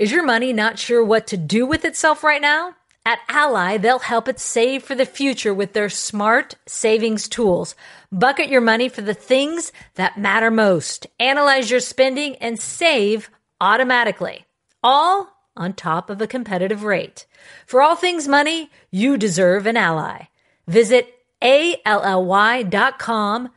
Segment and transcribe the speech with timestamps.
[0.00, 2.74] Is your money not sure what to do with itself right now?
[3.04, 7.74] At Ally, they'll help it save for the future with their smart savings tools.
[8.10, 11.06] Bucket your money for the things that matter most.
[11.18, 13.28] Analyze your spending and save
[13.60, 14.46] automatically.
[14.82, 17.26] All on top of a competitive rate.
[17.66, 20.28] For all things money, you deserve an ally.
[20.66, 21.12] Visit
[21.42, 21.90] ally.com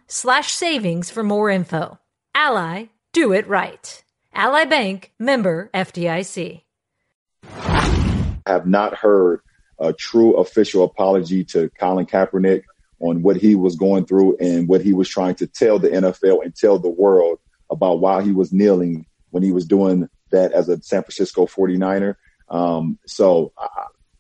[0.08, 2.00] slash savings for more info.
[2.36, 4.04] Ally, do it right.
[4.36, 6.62] Ally Bank, member FDIC.
[8.48, 9.42] have not heard
[9.80, 12.64] a true official apology to Colin Kaepernick
[13.00, 16.44] on what he was going through and what he was trying to tell the NFL
[16.44, 20.68] and tell the world about why he was kneeling when he was doing that as
[20.68, 22.16] a San Francisco 49er.
[22.50, 23.68] Um, so I,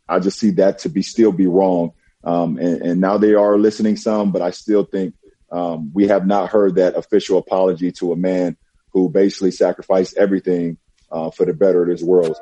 [0.09, 1.93] I, just see that to be still be wrong.
[2.23, 5.13] Um, and, and, now they are listening some, but I still think
[5.52, 8.57] um, we have not heard that official apology to a man
[8.94, 10.78] who basically sacrificed everything
[11.12, 12.38] uh, for the better of this world.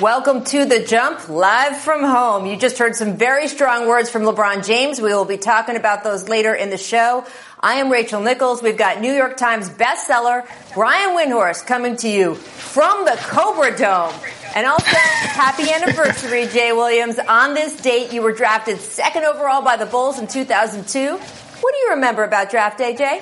[0.00, 2.46] Welcome to The Jump, live from home.
[2.46, 4.98] You just heard some very strong words from LeBron James.
[4.98, 7.26] We will be talking about those later in the show.
[7.62, 8.62] I am Rachel Nichols.
[8.62, 14.14] We've got New York Times bestseller Brian Windhorst coming to you from the Cobra Dome.
[14.54, 17.18] And also, happy anniversary, Jay Williams.
[17.18, 21.16] On this date, you were drafted second overall by the Bulls in 2002.
[21.16, 23.20] What do you remember about draft day, Jay?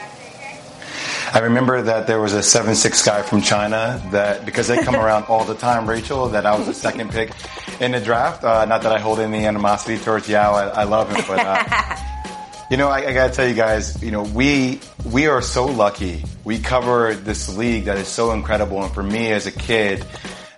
[1.34, 4.94] I remember that there was a seven six guy from China that because they come
[4.94, 7.33] around all the time, Rachel, that I was the second pick
[7.81, 8.44] in the draft.
[8.44, 10.55] Uh, not that I hold any animosity towards Yao.
[10.55, 11.97] I, I love him, but uh,
[12.70, 15.66] you know, I, I got to tell you guys, you know, we we are so
[15.66, 16.24] lucky.
[16.44, 20.05] We cover this league that is so incredible, and for me as a kid.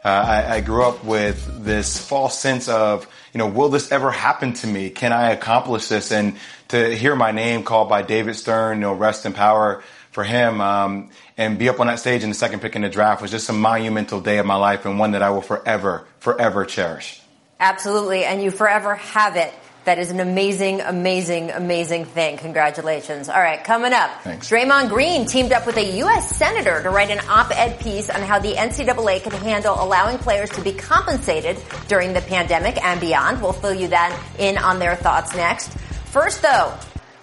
[0.02, 4.10] Uh, I, I grew up with this false sense of, you know, will this ever
[4.10, 4.88] happen to me?
[4.88, 6.10] Can I accomplish this?
[6.10, 10.24] And to hear my name called by David Stern, you know, rest in power, for
[10.24, 13.22] him um, and be up on that stage in the second pick in the draft
[13.22, 16.64] was just a monumental day of my life and one that I will forever, forever
[16.64, 17.20] cherish.
[17.58, 19.52] Absolutely, and you forever have it.
[19.84, 22.36] That is an amazing, amazing, amazing thing.
[22.36, 23.30] Congratulations.
[23.30, 24.10] All right, coming up.
[24.22, 24.50] Thanks.
[24.50, 26.36] Draymond Green teamed up with a U.S.
[26.36, 30.60] Senator to write an op-ed piece on how the NCAA can handle allowing players to
[30.60, 31.56] be compensated
[31.88, 33.40] during the pandemic and beyond.
[33.40, 35.72] We'll fill you that in on their thoughts next.
[36.08, 36.74] First though,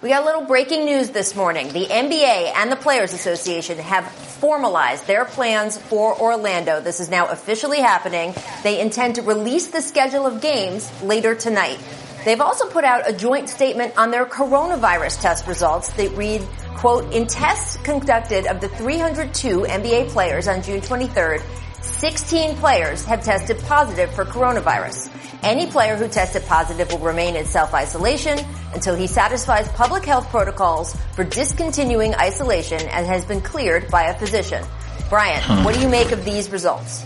[0.02, 1.68] we got a little breaking news this morning.
[1.68, 6.80] The NBA and the Players Association have formalized their plans for Orlando.
[6.80, 8.34] This is now officially happening.
[8.62, 11.78] They intend to release the schedule of games later tonight.
[12.24, 15.90] They've also put out a joint statement on their coronavirus test results.
[15.92, 16.42] that read,
[16.76, 21.42] quote, in tests conducted of the 302 NBA players on June 23rd,
[21.80, 25.10] 16 players have tested positive for coronavirus.
[25.42, 28.38] Any player who tested positive will remain in self-isolation
[28.74, 34.18] until he satisfies public health protocols for discontinuing isolation and has been cleared by a
[34.18, 34.64] physician.
[35.08, 35.64] Brian, hmm.
[35.64, 37.04] what do you make of these results?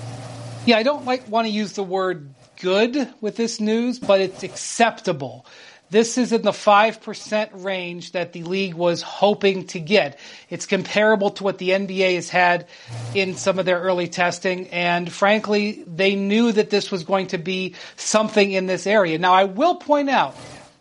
[0.65, 4.45] Yeah, I don't like want to use the word good with this news, but it's
[4.45, 5.45] acceptable.
[5.91, 10.19] This is in the 5% range that the league was hoping to get.
[10.49, 12.67] It's comparable to what the NBA has had
[13.15, 14.69] in some of their early testing.
[14.69, 19.19] And frankly, they knew that this was going to be something in this area.
[19.19, 20.35] Now, I will point out,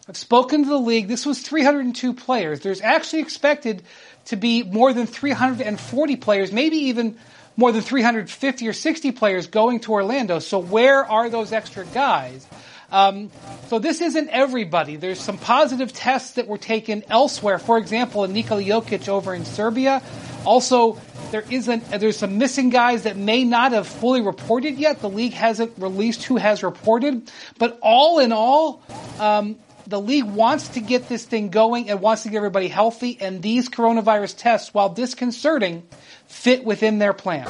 [0.08, 1.09] I've spoken to the league.
[1.09, 2.62] This was 302 players.
[2.62, 3.84] There's actually expected
[4.25, 7.18] to be more than 340 players, maybe even
[7.62, 10.40] more than 350 or 60 players going to Orlando.
[10.40, 12.46] So where are those extra guys?
[12.92, 13.30] Um,
[13.68, 14.96] so this isn't everybody.
[14.96, 17.60] There's some positive tests that were taken elsewhere.
[17.60, 20.02] For example, Nikola Jokic over in Serbia.
[20.44, 21.00] Also,
[21.30, 21.90] there isn't.
[21.92, 25.00] There's some missing guys that may not have fully reported yet.
[25.00, 27.32] The league hasn't released who has reported.
[27.60, 28.84] But all in all,
[29.20, 29.58] um,
[29.88, 33.18] the league wants to get this thing going and wants to get everybody healthy.
[33.22, 35.84] And these coronavirus tests, while disconcerting,
[36.31, 37.47] fit within their plan.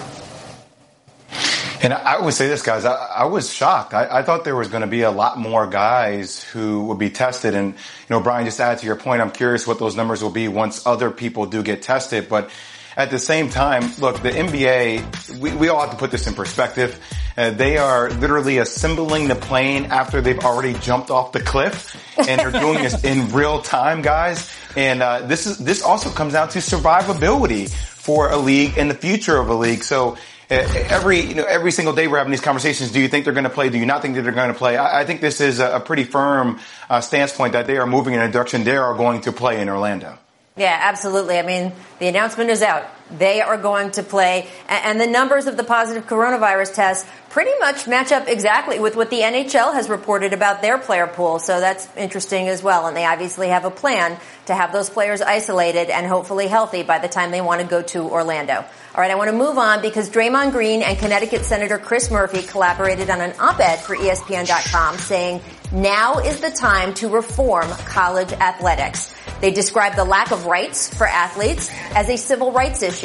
[1.84, 3.96] And I would say this, guys, I, I was shocked.
[3.96, 7.10] I, I, thought there was going to be a lot more guys who would be
[7.10, 7.56] tested.
[7.56, 10.30] And, you know, Brian, just add to your point, I'm curious what those numbers will
[10.30, 12.30] be once other people do get tested.
[12.30, 12.52] But
[12.96, 16.36] at the same time, look, the NBA, we, we all have to put this in
[16.36, 17.00] perspective.
[17.36, 21.98] Uh, they are literally assembling the plane after they've already jumped off the cliff.
[22.18, 24.52] And they're doing this in real time, guys.
[24.76, 28.96] And, uh, this is, this also comes down to survivability for a league and the
[28.96, 29.84] future of a league.
[29.84, 30.18] So
[30.50, 32.92] every you know every single day we're having these conversations.
[32.92, 33.70] Do you think they're going to play?
[33.70, 34.76] Do you not think that they're going to play?
[34.76, 36.60] I, I think this is a, a pretty firm
[36.90, 39.62] uh, stance point that they are moving in a direction they are going to play
[39.62, 40.18] in Orlando.
[40.58, 41.38] Yeah, absolutely.
[41.38, 42.90] I mean, the announcement is out.
[43.18, 47.88] They are going to play, and the numbers of the positive coronavirus tests pretty much
[47.88, 51.40] match up exactly with what the NHL has reported about their player pool.
[51.40, 52.88] So that's interesting as well.
[52.88, 57.00] And they obviously have a plan to have those players isolated and hopefully healthy by
[57.00, 58.56] the time they want to go to Orlando.
[58.56, 62.42] All right, I want to move on because Draymond Green and Connecticut Senator Chris Murphy
[62.42, 65.40] collaborated on an op-ed for ESPN.com saying
[65.72, 69.16] now is the time to reform college athletics.
[69.40, 73.01] They describe the lack of rights for athletes as a civil rights issue,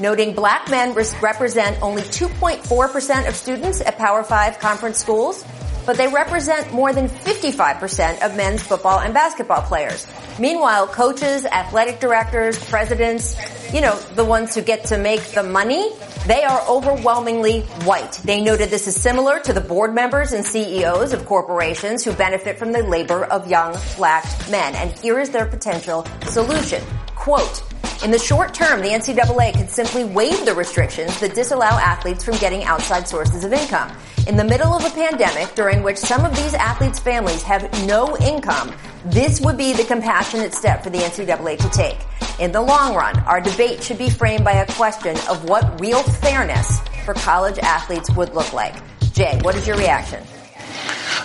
[0.00, 5.44] noting black men represent only 2.4% of students at Power 5 conference schools,
[5.86, 10.06] but they represent more than 55% of men's football and basketball players.
[10.38, 13.36] Meanwhile, coaches, athletic directors, presidents,
[13.72, 15.92] you know, the ones who get to make the money,
[16.26, 18.12] they are overwhelmingly white.
[18.24, 22.58] They noted this is similar to the board members and CEOs of corporations who benefit
[22.58, 24.74] from the labor of young black men.
[24.74, 26.82] And here is their potential solution.
[27.14, 27.62] Quote,
[28.04, 32.36] in the short term, the NCAA could simply waive the restrictions that disallow athletes from
[32.36, 33.90] getting outside sources of income.
[34.26, 38.16] In the middle of a pandemic during which some of these athletes' families have no
[38.18, 38.74] income,
[39.06, 41.98] this would be the compassionate step for the NCAA to take.
[42.38, 46.02] In the long run, our debate should be framed by a question of what real
[46.02, 48.74] fairness for college athletes would look like.
[49.12, 50.22] Jay, what is your reaction?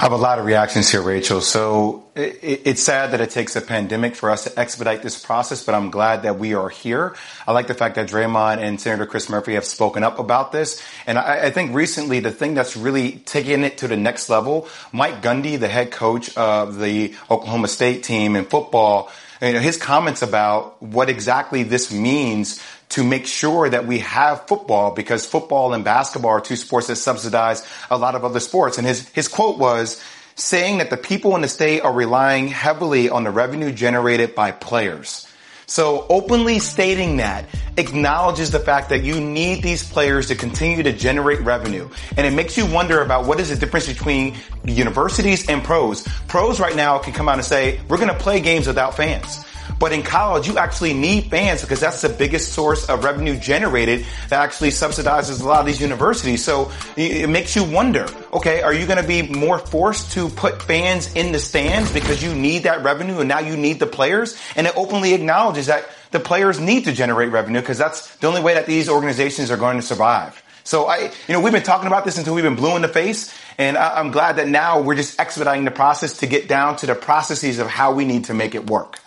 [0.01, 1.41] I have a lot of reactions here, Rachel.
[1.41, 5.63] So it, it's sad that it takes a pandemic for us to expedite this process,
[5.63, 7.15] but I'm glad that we are here.
[7.45, 10.81] I like the fact that Draymond and Senator Chris Murphy have spoken up about this.
[11.05, 14.67] And I, I think recently the thing that's really taking it to the next level,
[14.91, 19.77] Mike Gundy, the head coach of the Oklahoma State team in football, you know, his
[19.77, 22.59] comments about what exactly this means
[22.91, 26.97] to make sure that we have football because football and basketball are two sports that
[26.97, 28.77] subsidize a lot of other sports.
[28.77, 30.01] And his, his quote was
[30.35, 34.51] saying that the people in the state are relying heavily on the revenue generated by
[34.51, 35.27] players.
[35.67, 37.45] So openly stating that
[37.77, 41.89] acknowledges the fact that you need these players to continue to generate revenue.
[42.17, 44.35] And it makes you wonder about what is the difference between
[44.65, 46.05] universities and pros.
[46.27, 49.45] Pros right now can come out and say, we're going to play games without fans.
[49.79, 54.05] But in college, you actually need fans because that's the biggest source of revenue generated
[54.29, 56.43] that actually subsidizes a lot of these universities.
[56.43, 60.61] So it makes you wonder, okay, are you going to be more forced to put
[60.61, 64.37] fans in the stands because you need that revenue and now you need the players?
[64.55, 68.41] And it openly acknowledges that the players need to generate revenue because that's the only
[68.41, 70.41] way that these organizations are going to survive.
[70.63, 72.87] So I, you know, we've been talking about this until we've been blue in the
[72.87, 73.33] face.
[73.57, 76.85] And I, I'm glad that now we're just expediting the process to get down to
[76.85, 78.99] the processes of how we need to make it work.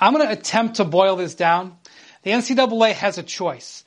[0.00, 1.76] I'm going to attempt to boil this down.
[2.22, 3.84] The NCAA has a choice.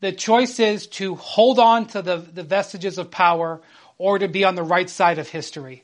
[0.00, 3.60] The choice is to hold on to the, the vestiges of power
[3.98, 5.82] or to be on the right side of history.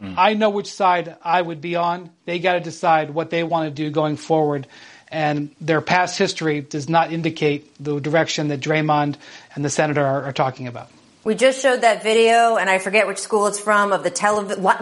[0.00, 0.14] Mm.
[0.16, 2.10] I know which side I would be on.
[2.24, 4.66] They got to decide what they want to do going forward.
[5.08, 9.16] And their past history does not indicate the direction that Draymond
[9.54, 10.90] and the senator are, are talking about.
[11.24, 14.10] We just showed that video, and I forget which school it's from, of the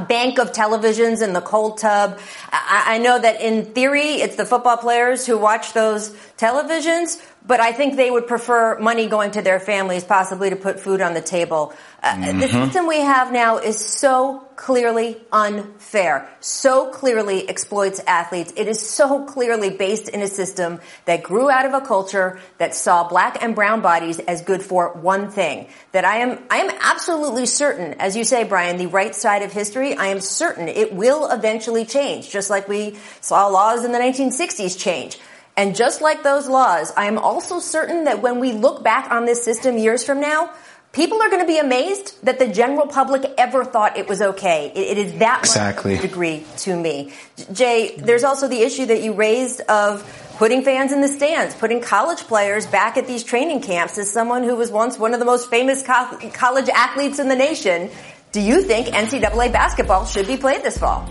[0.09, 2.19] bank of televisions in the cold tub.
[2.51, 7.61] I-, I know that in theory, it's the football players who watch those televisions, but
[7.61, 11.15] I think they would prefer money going to their families, possibly to put food on
[11.15, 11.75] the table.
[12.03, 12.39] Uh, mm-hmm.
[12.39, 18.53] The system we have now is so clearly unfair, so clearly exploits athletes.
[18.57, 22.75] It is so clearly based in a system that grew out of a culture that
[22.75, 25.67] saw black and brown bodies as good for one thing.
[25.91, 29.53] That I am, I am absolutely certain, as you say, Brian, the right side of
[29.53, 33.99] history, I am certain it will eventually change, just like we saw laws in the
[33.99, 35.19] 1960s change.
[35.57, 39.27] And just like those laws, I am also certain that when we look back on
[39.27, 40.51] this system years from now,
[40.93, 44.73] people are going to be amazed that the general public ever thought it was okay.
[44.75, 45.95] it, it is that exactly.
[45.95, 47.13] much degree to me.
[47.53, 50.03] Jay, there's also the issue that you raised of
[50.39, 54.43] putting fans in the stands, putting college players back at these training camps as someone
[54.43, 57.91] who was once one of the most famous co- college athletes in the nation.
[58.33, 61.09] Do you think NCAA basketball should be played this fall?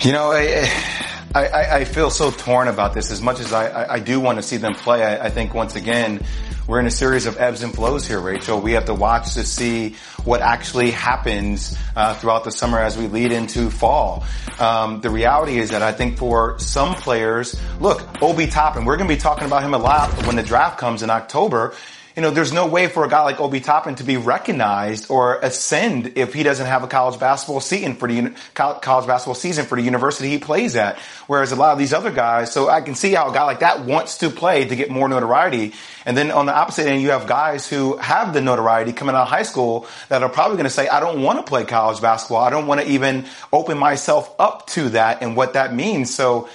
[0.00, 3.10] You know, I, I, I, feel so torn about this.
[3.10, 5.76] As much as I, I do want to see them play, I, I, think once
[5.76, 6.20] again
[6.66, 8.60] we're in a series of ebbs and flows here, Rachel.
[8.60, 9.94] We have to watch to see
[10.24, 14.24] what actually happens uh, throughout the summer as we lead into fall.
[14.58, 19.08] Um, the reality is that I think for some players, look, Obi Toppin, we're going
[19.08, 21.74] to be talking about him a lot when the draft comes in October
[22.20, 25.38] you know, there's no way for a guy like Obi Toppin to be recognized or
[25.38, 29.76] ascend if he doesn't have a college basketball season for the college basketball season for
[29.76, 30.98] the university he plays at.
[31.28, 33.60] Whereas a lot of these other guys, so I can see how a guy like
[33.60, 35.72] that wants to play to get more notoriety.
[36.04, 39.22] And then on the opposite end, you have guys who have the notoriety coming out
[39.22, 42.02] of high school that are probably going to say, I don't want to play college
[42.02, 42.44] basketball.
[42.44, 46.14] I don't want to even open myself up to that and what that means.
[46.14, 46.50] So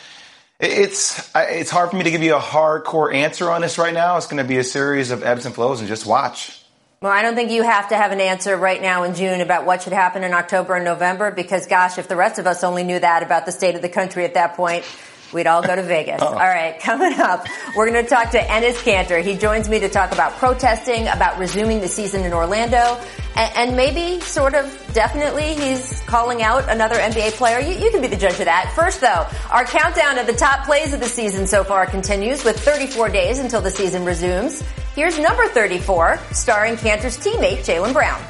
[0.60, 4.18] it's it's hard for me to give you a hardcore answer on this right now.
[4.18, 6.62] It's going to be a series of ebbs and flows, and just watch.
[7.02, 9.66] Well, I don't think you have to have an answer right now in June about
[9.66, 12.84] what should happen in October and November because, gosh, if the rest of us only
[12.84, 14.86] knew that about the state of the country at that point,
[15.34, 16.22] we'd all go to Vegas.
[16.22, 16.28] Oh.
[16.28, 19.24] All right, coming up, we're going to talk to Enes Kanter.
[19.24, 23.00] He joins me to talk about protesting, about resuming the season in Orlando,
[23.36, 27.60] and, and maybe sort of definitely he's calling out another NBA player.
[27.60, 28.72] You, you can be the judge of that.
[28.76, 32.60] First though, our countdown of the top plays of the season so far continues with
[32.60, 34.64] 34 days until the season resumes.
[34.96, 38.22] Here's number 34, starring Kanter's teammate Jaylen Brown.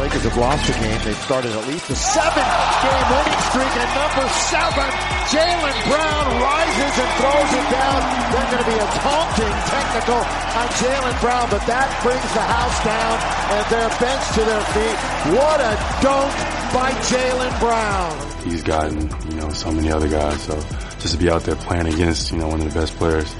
[0.00, 0.98] Lakers have lost a game.
[1.04, 4.88] They've started at least a seven-game winning streak, and number seven,
[5.30, 7.98] Jaylen Brown rises and throws it down.
[8.32, 10.20] There's going to be a taunting technical
[10.58, 13.16] on Jaylen Brown, but that brings the house down,
[13.52, 14.98] and they're benched to their feet.
[15.36, 16.32] What a dunk
[16.72, 18.12] by Jaylen Brown.
[18.48, 20.56] He's gotten, you know, so many other guys, so
[20.98, 23.32] just to be out there playing against, you know, one of the best players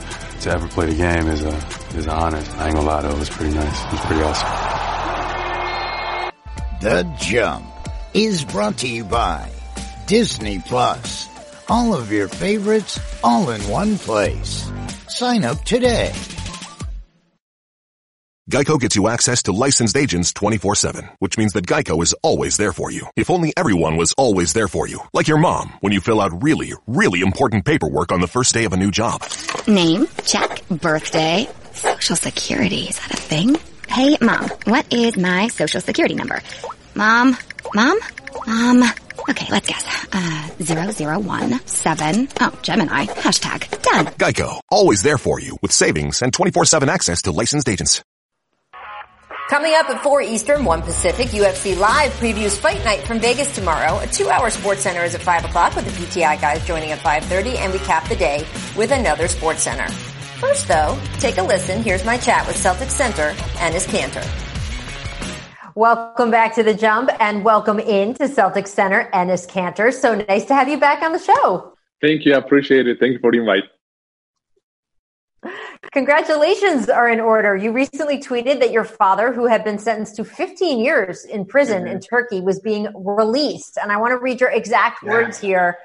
[0.43, 1.55] to ever play the game is a
[1.97, 2.43] is an honor.
[2.57, 3.85] I ain't gonna lie though, it was pretty nice.
[3.87, 4.92] It was pretty awesome.
[6.83, 7.65] The Jump
[8.13, 9.49] is brought to you by
[10.09, 11.29] Disney Plus.
[11.69, 14.69] All of your favorites all in one place.
[15.09, 16.11] Sign up today.
[18.51, 22.73] Geico gets you access to licensed agents 24-7, which means that Geico is always there
[22.73, 23.07] for you.
[23.15, 24.99] If only everyone was always there for you.
[25.13, 28.65] Like your mom, when you fill out really, really important paperwork on the first day
[28.65, 29.23] of a new job.
[29.69, 33.57] Name, check, birthday, social security, is that a thing?
[33.93, 36.41] Hey, mom, what is my social security number?
[36.95, 37.37] Mom,
[37.75, 37.99] mom,
[38.47, 38.83] mom.
[39.29, 40.07] Okay, let's guess.
[40.11, 42.27] Uh, zero zero one seven.
[42.41, 43.05] Oh, Gemini.
[43.05, 44.07] Hashtag done.
[44.07, 48.03] Geico, always there for you with savings and 24-7 access to licensed agents.
[49.51, 53.99] Coming up at 4 Eastern, 1 Pacific, UFC Live previews Fight Night from Vegas tomorrow.
[53.99, 57.71] A two-hour SportsCenter is at 5 o'clock with the PTI guys joining at 5.30 and
[57.71, 59.91] we cap the day with another SportsCenter.
[60.43, 61.85] First though, take a listen.
[61.85, 64.27] Here's my chat with Celtics Center Enes Kanter.
[65.77, 69.93] Welcome back to the jump and welcome in to Celtics Center, Enes Kanter.
[69.95, 71.75] So nice to have you back on the show.
[72.01, 72.35] Thank you.
[72.35, 72.99] I appreciate it.
[72.99, 73.63] Thank you for the invite.
[75.93, 77.55] Congratulations are in order.
[77.55, 81.85] You recently tweeted that your father, who had been sentenced to 15 years in prison
[81.85, 81.93] mm-hmm.
[81.93, 83.79] in Turkey, was being released.
[83.81, 85.79] And I want to read your exact words here.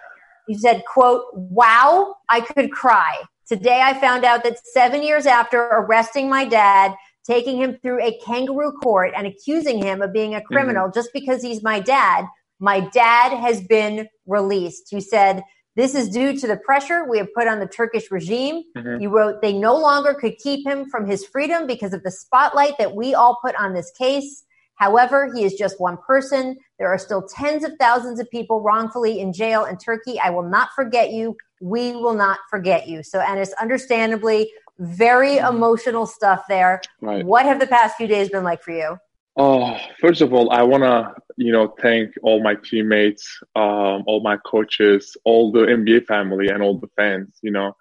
[0.48, 3.22] You said, quote, wow, I could cry.
[3.48, 6.94] Today I found out that seven years after arresting my dad,
[7.26, 10.98] taking him through a kangaroo court and accusing him of being a criminal mm-hmm.
[10.98, 12.26] just because he's my dad,
[12.60, 14.92] my dad has been released.
[14.92, 15.44] You said,
[15.78, 18.64] this is due to the pressure we have put on the Turkish regime.
[18.76, 19.02] Mm-hmm.
[19.02, 22.78] You wrote they no longer could keep him from his freedom because of the spotlight
[22.80, 24.44] that we all put on this case.
[24.78, 26.56] However, he is just one person.
[26.80, 30.20] There are still tens of thousands of people wrongfully in jail in Turkey.
[30.20, 31.36] I will not forget you.
[31.60, 33.04] We will not forget you.
[33.04, 35.56] So, and it's understandably very mm-hmm.
[35.56, 36.82] emotional stuff there.
[37.02, 37.26] Right.
[37.26, 38.98] What have the past few days been like for you?
[39.36, 44.22] Oh, first of all, I want to, you know, thank all my teammates, um, all
[44.24, 47.38] my coaches, all the NBA family, and all the fans.
[47.44, 47.76] You know,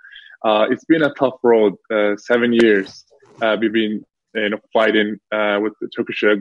[0.45, 1.75] uh, it's been a tough road.
[1.91, 3.05] Uh, seven years
[3.41, 4.05] uh, we've been,
[4.37, 6.35] you know, fighting uh, with the Turkish uh,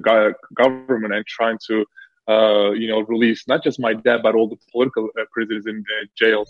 [0.56, 1.86] government and trying to
[2.28, 5.84] uh, you know, release not just my dad, but all the political uh, prisoners in
[5.84, 6.50] the jails.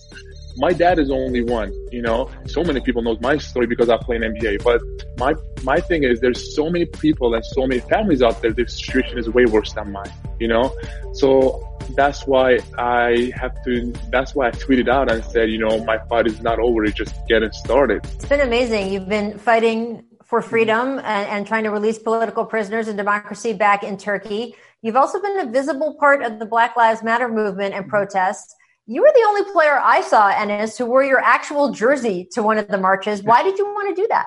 [0.58, 3.98] My dad is only one, you know, so many people know my story because I
[3.98, 4.82] play in NBA, but
[5.20, 8.66] my, my thing is there's so many people and so many families out there, the
[8.68, 10.74] situation is way worse than mine, you know?
[11.14, 15.84] So that's why I have to, that's why I tweeted out and said, you know,
[15.84, 16.86] my fight is not over.
[16.86, 18.06] It's just getting started.
[18.06, 18.94] It's been amazing.
[18.94, 20.50] You've been fighting for mm-hmm.
[20.50, 24.54] freedom and, and trying to release political prisoners and democracy back in Turkey.
[24.82, 27.89] You've also been a visible part of the Black Lives Matter movement and mm-hmm.
[27.89, 28.54] protests.
[28.86, 32.58] You were the only player I saw, Enes, who wore your actual jersey to one
[32.58, 33.24] of the marches.
[33.24, 34.25] Why did you want to do that?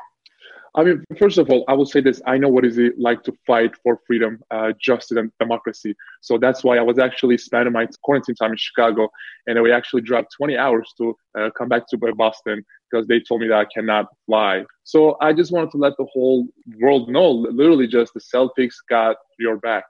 [0.74, 3.22] I mean, first of all, I will say this: I know what is it like
[3.24, 5.94] to fight for freedom, uh, justice, and democracy.
[6.20, 9.08] So that's why I was actually spending my quarantine time in Chicago,
[9.46, 13.40] and we actually drove 20 hours to uh, come back to Boston because they told
[13.40, 14.64] me that I cannot fly.
[14.84, 16.46] So I just wanted to let the whole
[16.80, 19.84] world know, literally, just the Celtics got your back.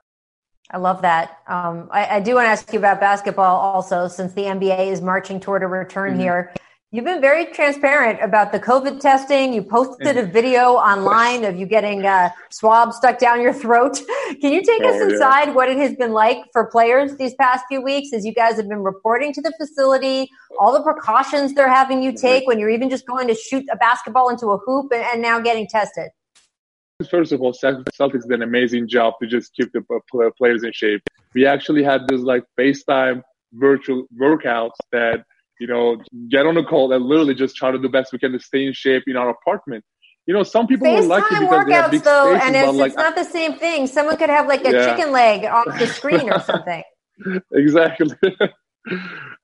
[0.71, 1.39] I love that.
[1.47, 5.01] Um, I, I, do want to ask you about basketball also, since the NBA is
[5.01, 6.21] marching toward a return mm-hmm.
[6.21, 6.53] here.
[6.91, 9.53] You've been very transparent about the COVID testing.
[9.53, 14.01] You posted a video online of you getting uh, a swab stuck down your throat.
[14.41, 15.53] Can you take oh, us inside yeah.
[15.53, 18.67] what it has been like for players these past few weeks as you guys have
[18.67, 22.89] been reporting to the facility, all the precautions they're having you take when you're even
[22.89, 26.09] just going to shoot a basketball into a hoop and, and now getting tested?
[27.07, 29.83] First of all, Celtics did an amazing job to just keep the
[30.39, 31.03] players in shape.
[31.35, 33.21] We actually had this like FaceTime
[33.53, 35.23] virtual workouts that
[35.59, 38.19] You know, get on a call and literally just try to do the best we
[38.19, 39.83] can to stay in shape in our apartment.
[40.25, 42.77] You know, some people FaceTime were lucky because they have big though, spaces, and it's,
[42.77, 43.87] like it's not the same thing.
[43.87, 44.85] Someone could have like a Yeah.
[44.85, 46.83] chicken leg off the screen or something.
[47.53, 48.15] exactly.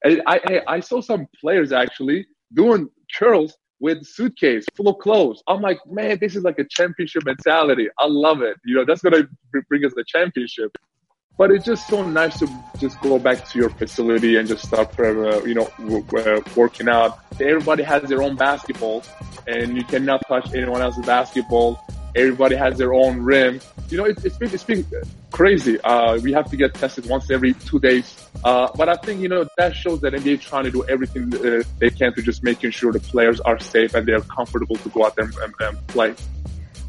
[0.06, 5.44] I, I I saw some players actually doing curls with suitcase full of clothes.
[5.48, 7.88] I'm like, man, this is like a championship mentality.
[8.00, 8.58] I love it.
[8.64, 9.28] You know, that's gonna
[9.70, 10.72] bring us the championship.
[11.38, 14.98] But it's just so nice to just go back to your facility and just start,
[14.98, 17.20] uh, you know, w- working out.
[17.42, 19.04] Everybody has their own basketball,
[19.46, 21.86] and you cannot touch anyone else's basketball.
[22.16, 23.60] Everybody has their own rim.
[23.90, 24.86] You know, it's, it's been it's been
[25.32, 25.80] crazy.
[25.82, 28.16] Uh, we have to get tested once every two days.
[28.46, 31.64] Uh, but I think you know that shows that NBA trying to do everything uh,
[31.80, 35.06] they can to just making sure the players are safe and they're comfortable to go
[35.06, 36.16] out there and, and, and play.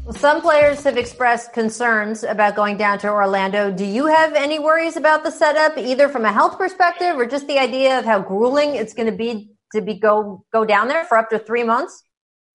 [0.07, 3.69] Well, some players have expressed concerns about going down to Orlando.
[3.69, 7.45] Do you have any worries about the setup, either from a health perspective or just
[7.45, 11.03] the idea of how grueling it's going to be to be go go down there
[11.03, 12.05] for up to three months?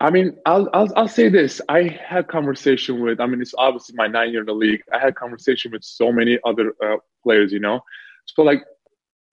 [0.01, 1.61] I mean, I'll, I'll I'll say this.
[1.69, 3.21] I had conversation with.
[3.21, 4.81] I mean, it's obviously my nine year in the league.
[4.91, 7.53] I had conversation with so many other uh, players.
[7.53, 7.83] You know,
[8.25, 8.65] so like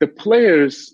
[0.01, 0.93] the players,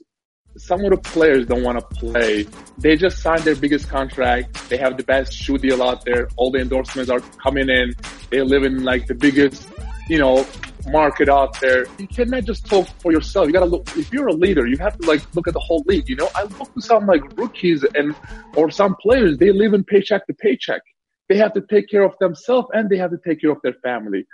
[0.58, 2.48] some of the players don't want to play.
[2.78, 4.70] They just signed their biggest contract.
[4.70, 6.30] They have the best shoe deal out there.
[6.38, 7.94] All the endorsements are coming in.
[8.30, 9.68] They live in like the biggest,
[10.08, 10.46] you know,
[10.88, 11.86] market out there.
[11.98, 13.48] You cannot just talk for yourself.
[13.48, 15.84] You gotta look, if you're a leader, you have to like look at the whole
[15.88, 16.30] league, you know?
[16.36, 18.16] I look to some like rookies and,
[18.56, 20.82] or some players, they live in paycheck to paycheck.
[21.28, 23.76] They have to take care of themselves and they have to take care of their
[23.84, 24.26] family.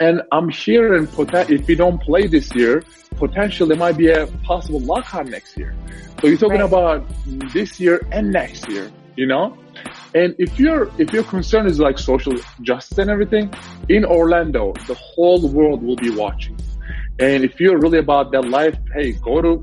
[0.00, 2.84] And I'm hearing poten- if we don't play this year,
[3.16, 5.74] potentially there might be a possible lockout next year.
[6.20, 6.72] So you're talking Right.
[6.72, 7.04] about
[7.52, 9.56] this year and next year, you know?
[10.14, 13.52] And if your if your concern is like social justice and everything,
[13.88, 16.56] in Orlando, the whole world will be watching.
[17.18, 19.62] And if you're really about that life, hey, go to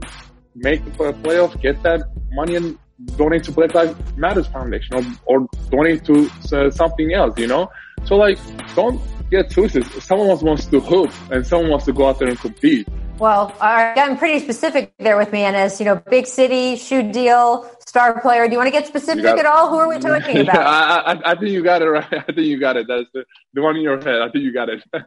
[0.53, 2.01] make the play- playoff, get that
[2.33, 2.77] money and
[3.17, 7.69] donate to Black Lives Matters Foundation or, or donate to uh, something else, you know?
[8.03, 8.37] So like,
[8.75, 8.99] don't
[9.43, 9.85] twisted.
[10.01, 12.87] Someone wants to hoop and someone wants to go out there and compete.
[13.17, 17.13] Well, I've gotten pretty specific there with me, and as you know, big city, shoe
[17.13, 18.45] deal, star player.
[18.45, 19.69] Do you want to get specific got- at all?
[19.69, 20.57] Who are we talking about?
[20.57, 22.05] I, I, I think you got it right.
[22.11, 22.87] I think you got it.
[22.87, 24.21] That's the, the one in your head.
[24.21, 24.83] I think you got it.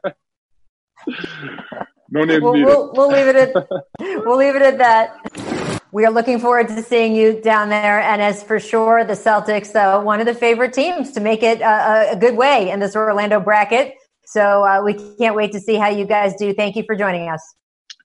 [2.11, 2.66] no names we'll, needed.
[2.66, 3.68] we'll, we'll leave it at
[4.00, 5.79] we'll leave it at that.
[5.92, 9.74] We are looking forward to seeing you down there, and as for sure, the Celtics,
[9.74, 12.96] uh, one of the favorite teams to make it uh, a good way in this
[12.96, 13.94] Orlando bracket.
[14.30, 16.52] So uh, we can't wait to see how you guys do.
[16.52, 17.40] Thank you for joining us.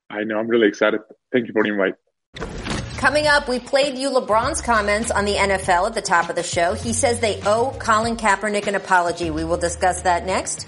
[0.10, 0.40] I know.
[0.40, 1.02] I'm really excited.
[1.34, 1.96] Thank you for the invite.
[2.96, 6.44] Coming up, we played you LeBron's comments on the NFL at the top of the
[6.44, 6.76] show.
[6.76, 9.32] He says they owe Colin Kaepernick an apology.
[9.32, 10.66] We will discuss that next.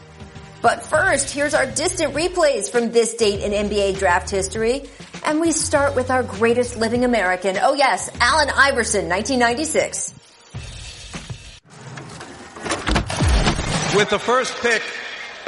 [0.61, 4.89] But first, here's our distant replays from this date in NBA draft history.
[5.23, 7.57] And we start with our greatest living American.
[7.61, 10.13] Oh yes, Allen Iverson, 1996.
[13.95, 14.81] With the first pick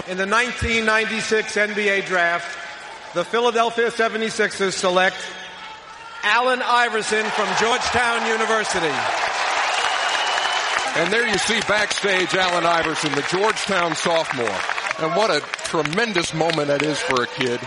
[0.06, 2.58] in the 1996 NBA draft,
[3.14, 5.18] the Philadelphia 76ers select
[6.24, 8.94] Allen Iverson from Georgetown University.
[10.98, 14.60] And there you see backstage Allen Iverson, the Georgetown sophomore.
[15.00, 17.60] And what a tremendous moment that is for a kid.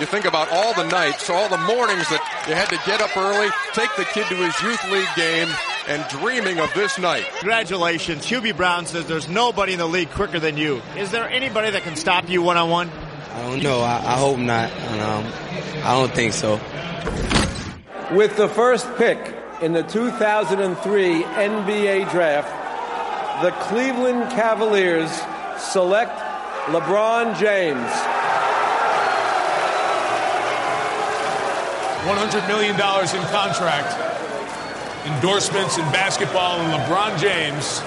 [0.00, 3.16] You think about all the nights, all the mornings that you had to get up
[3.16, 5.48] early, take the kid to his youth league game,
[5.88, 7.24] and dreaming of this night.
[7.38, 8.24] Congratulations.
[8.26, 10.80] Hubie Brown says there's nobody in the league quicker than you.
[10.96, 12.90] Is there anybody that can stop you one on one?
[12.90, 13.80] I don't know.
[13.80, 14.70] I, I hope not.
[14.72, 15.32] Um,
[15.84, 16.60] I don't think so.
[18.14, 25.10] With the first pick in the 2003 NBA draft, the Cleveland Cavaliers
[25.58, 26.12] select
[26.66, 27.90] LeBron James.
[32.02, 34.11] $100 million in contract,
[35.06, 37.82] endorsements in basketball, and LeBron James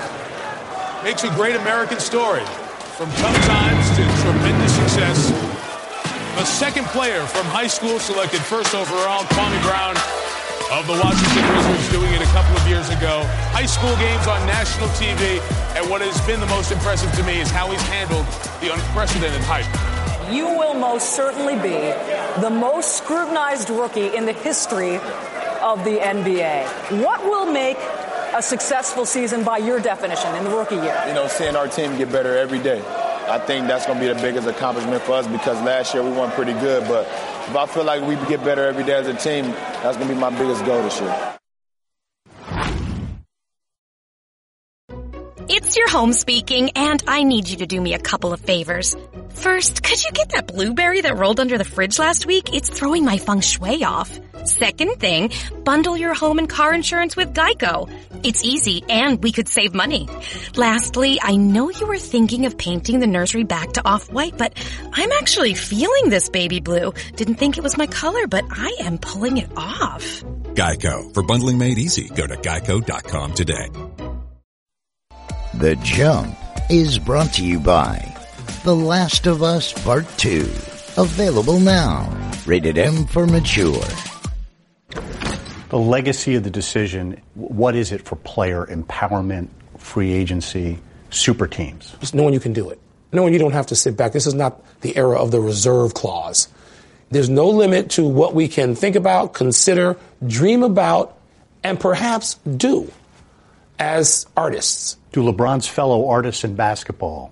[1.04, 2.44] makes a great American story.
[2.98, 5.32] From tough times to tremendous success.
[6.40, 9.96] A second player from high school selected first overall, Kwame Brown
[10.72, 13.24] of the Washington Wizards, doing it a couple of years ago.
[13.52, 15.40] High school games on national TV,
[15.76, 18.26] and what has been the most impressive to me is how he's handled
[18.60, 19.68] the unprecedented hype.
[20.34, 21.94] You will most certainly be
[22.42, 25.00] the most scrutinized rookie in the history
[25.66, 27.04] of the NBA.
[27.04, 27.78] What will make
[28.36, 31.04] a successful season by your definition in the rookie year?
[31.08, 32.80] You know, seeing our team get better every day.
[33.28, 36.12] I think that's going to be the biggest accomplishment for us because last year we
[36.12, 36.88] weren't pretty good.
[36.88, 39.46] But if I feel like we get better every day as a team,
[39.82, 41.32] that's going to be my biggest goal this year.
[45.48, 48.96] It's your home speaking, and I need you to do me a couple of favors.
[49.36, 52.54] First, could you get that blueberry that rolled under the fridge last week?
[52.54, 54.20] It's throwing my feng shui off.
[54.46, 55.32] Second thing,
[55.64, 57.90] bundle your home and car insurance with Geico.
[58.24, 60.08] It's easy and we could save money.
[60.56, 64.54] Lastly, I know you were thinking of painting the nursery back to off-white, but
[64.94, 66.94] I'm actually feeling this baby blue.
[67.16, 70.24] Didn't think it was my color, but I am pulling it off.
[70.54, 71.14] Geico.
[71.14, 73.70] For bundling made easy, go to geico.com today.
[75.56, 76.36] The Jump
[76.70, 78.15] is brought to you by
[78.66, 80.40] The Last of Us Part 2.
[80.98, 82.12] Available now.
[82.48, 83.86] Rated M for mature.
[85.70, 90.80] The legacy of the decision, what is it for player empowerment, free agency,
[91.12, 91.96] super teams?
[92.00, 92.80] Just knowing you can do it.
[93.14, 94.14] Knowing you don't have to sit back.
[94.14, 96.48] This is not the era of the reserve clause.
[97.12, 101.16] There's no limit to what we can think about, consider, dream about,
[101.64, 102.92] and perhaps do
[103.78, 104.98] as artists.
[105.12, 107.32] Do LeBron's fellow artists in basketball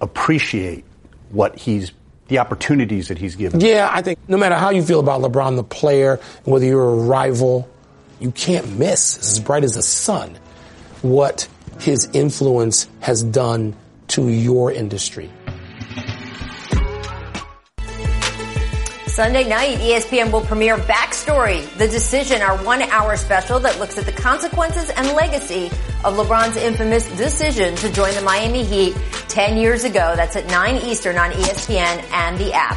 [0.00, 0.84] appreciate
[1.30, 1.92] what he's
[2.28, 3.60] the opportunities that he's given?
[3.60, 6.96] Yeah, I think no matter how you feel about LeBron, the player, whether you're a
[6.96, 7.68] rival,
[8.20, 10.36] you can't miss, as bright as the sun,
[11.02, 11.46] what
[11.80, 13.76] his influence has done
[14.08, 15.30] to your industry.
[19.16, 24.04] Sunday night, ESPN will premiere Backstory, The Decision, our one hour special that looks at
[24.04, 25.68] the consequences and legacy
[26.04, 28.94] of LeBron's infamous decision to join the Miami Heat
[29.28, 30.12] 10 years ago.
[30.16, 32.76] That's at 9 Eastern on ESPN and the app.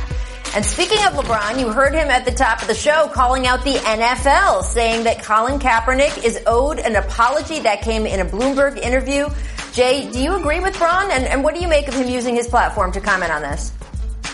[0.56, 3.65] And speaking of LeBron, you heard him at the top of the show calling out
[3.65, 7.60] the NFL, saying that Colin Kaepernick is owed an apology.
[7.60, 9.28] That came in a Bloomberg interview.
[9.73, 11.12] Jay, do you agree with Bron?
[11.12, 13.73] And, and what do you make of him using his platform to comment on this?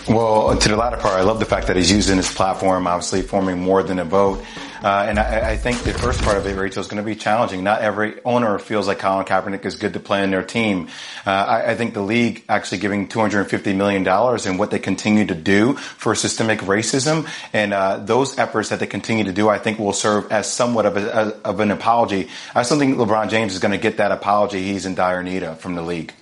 [0.07, 3.23] Well, to the latter part, I love the fact that he's using his platform, obviously
[3.23, 4.45] forming more than a vote.
[4.83, 7.15] Uh, and I, I, think the first part of it, Rachel, is going to be
[7.15, 7.63] challenging.
[7.63, 10.89] Not every owner feels like Colin Kaepernick is good to play in their team.
[11.25, 15.33] Uh, I, I, think the league actually giving $250 million and what they continue to
[15.33, 19.79] do for systemic racism and uh, those efforts that they continue to do, I think
[19.79, 22.29] will serve as somewhat of, a, of an apology.
[22.53, 25.41] I still think LeBron James is going to get that apology he's in dire need
[25.41, 26.13] of from the league.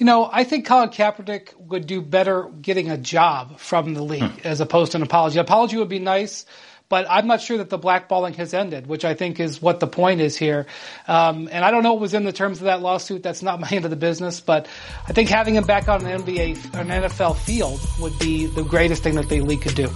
[0.00, 4.22] You know, I think Colin Kaepernick would do better getting a job from the league
[4.22, 4.46] hmm.
[4.46, 5.38] as opposed to an apology.
[5.38, 6.46] Apology would be nice,
[6.88, 9.86] but I'm not sure that the blackballing has ended, which I think is what the
[9.86, 10.64] point is here.
[11.06, 13.22] Um, and I don't know what was in the terms of that lawsuit.
[13.22, 14.68] That's not my end of the business, but
[15.06, 19.02] I think having him back on an NBA, an NFL field would be the greatest
[19.02, 19.90] thing that the league could do.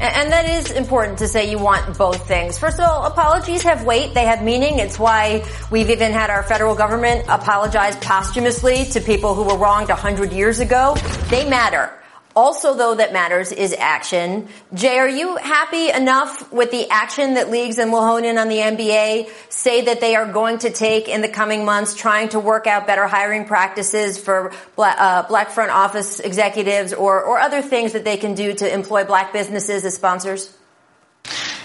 [0.00, 2.58] And that is important to say you want both things.
[2.58, 4.14] First of all, apologies have weight.
[4.14, 4.78] They have meaning.
[4.78, 9.90] It's why we've even had our federal government apologize posthumously to people who were wronged
[9.90, 10.96] a hundred years ago.
[11.28, 11.92] They matter.
[12.40, 14.48] Also, though, that matters is action.
[14.72, 18.48] Jay, are you happy enough with the action that leagues, and we'll hone in on
[18.48, 22.40] the NBA, say that they are going to take in the coming months, trying to
[22.40, 27.60] work out better hiring practices for black, uh, black front office executives or, or other
[27.60, 30.56] things that they can do to employ black businesses as sponsors?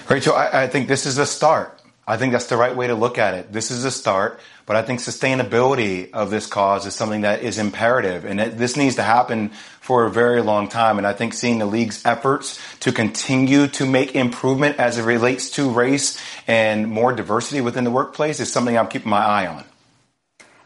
[0.10, 1.80] Rachel, I, I think this is a start.
[2.08, 3.52] I think that's the right way to look at it.
[3.52, 4.40] This is a start.
[4.66, 8.26] But I think sustainability of this cause is something that is imperative.
[8.26, 10.98] And it, this needs to happen for a very long time.
[10.98, 15.52] And I think seeing the league's efforts to continue to make improvement as it relates
[15.52, 19.64] to race and more diversity within the workplace is something I'm keeping my eye on.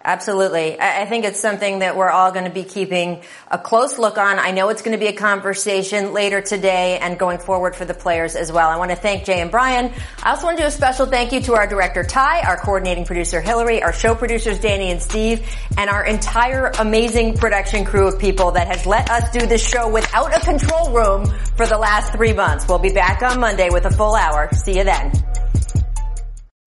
[0.10, 0.76] Absolutely.
[0.82, 4.40] I think it's something that we're all going to be keeping a close look on.
[4.40, 7.94] I know it's going to be a conversation later today and going forward for the
[7.94, 8.70] players as well.
[8.70, 9.94] I want to thank Jay and Brian.
[10.24, 13.06] I also want to do a special thank you to our director Ty, our coordinating
[13.06, 18.18] producer Hillary, our show producers Danny and Steve, and our entire amazing production crew of
[18.18, 22.14] people that has let us do this show without a control room for the last
[22.14, 22.68] three months.
[22.68, 24.50] We'll be back on Monday with a full hour.
[24.56, 25.12] See you then.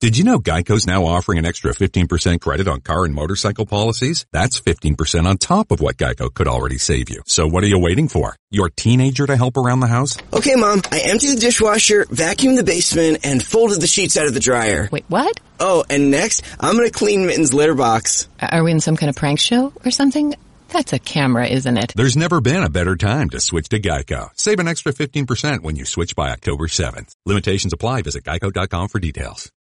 [0.02, 4.26] Did you know Geico's now offering an extra 15% credit on car and motorcycle policies?
[4.32, 7.22] That's 15% on top of what Geico could already save you.
[7.24, 8.34] So what are you waiting for?
[8.50, 10.18] Your teenager to help around the house?
[10.32, 14.34] Okay, Mom, I emptied the dishwasher, vacuumed the basement, and folded the sheets out of
[14.34, 14.88] the dryer.
[14.90, 15.38] Wait, what?
[15.60, 18.26] Oh, and next, I'm gonna clean Mitten's litter box.
[18.40, 20.34] Are we in some kind of prank show or something?
[20.70, 21.92] That's a camera, isn't it?
[21.94, 24.30] There's never been a better time to switch to Geico.
[24.34, 27.14] Save an extra 15% when you switch by October 7th.
[27.24, 28.02] Limitations apply.
[28.02, 29.52] Visit geico.com for details.